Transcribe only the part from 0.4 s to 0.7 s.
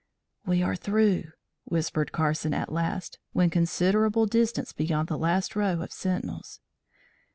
"We